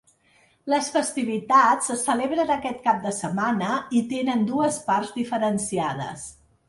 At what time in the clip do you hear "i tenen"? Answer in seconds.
4.01-4.43